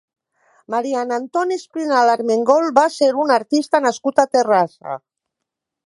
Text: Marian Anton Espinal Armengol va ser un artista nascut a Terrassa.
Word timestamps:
Marian 0.75 1.13
Anton 1.17 1.53
Espinal 1.57 2.11
Armengol 2.15 2.67
va 2.81 2.87
ser 2.97 3.13
un 3.27 3.35
artista 3.39 3.85
nascut 3.89 4.25
a 4.27 4.31
Terrassa. 4.37 5.01